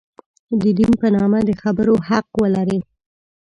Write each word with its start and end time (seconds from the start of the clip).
د 0.61 0.63
دین 0.77 0.91
په 1.01 1.07
نامه 1.15 1.39
د 1.45 1.51
خبرو 1.61 1.95
حق 2.09 2.27
ولري. 2.41 2.79